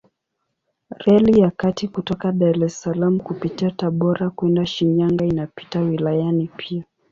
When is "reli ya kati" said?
0.99-1.87